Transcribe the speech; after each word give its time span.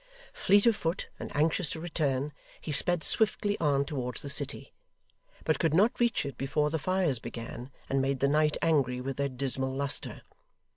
Fleet 0.33 0.65
of 0.65 0.75
foot, 0.75 1.09
and 1.19 1.29
anxious 1.35 1.69
to 1.69 1.79
return, 1.79 2.33
he 2.59 2.71
sped 2.71 3.03
swiftly 3.03 3.55
on 3.59 3.85
towards 3.85 4.23
the 4.23 4.29
city, 4.29 4.73
but 5.43 5.59
could 5.59 5.75
not 5.75 5.99
reach 5.99 6.25
it 6.25 6.39
before 6.39 6.71
the 6.71 6.79
fires 6.79 7.19
began, 7.19 7.69
and 7.87 8.01
made 8.01 8.19
the 8.19 8.27
night 8.27 8.57
angry 8.63 8.99
with 8.99 9.17
their 9.17 9.29
dismal 9.29 9.69
lustre. 9.75 10.23